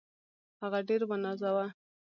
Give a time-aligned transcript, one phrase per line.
[0.61, 1.65] هغه ډېر ونازاوه.